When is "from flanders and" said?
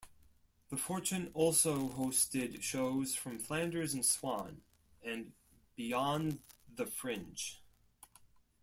3.13-4.03